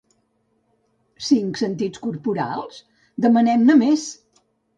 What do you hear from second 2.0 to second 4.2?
corporals? Demanem-ne més!